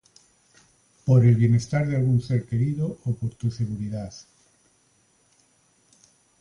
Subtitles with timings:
[1.05, 4.11] por el bienestar de algún ser querido o por tu seguridad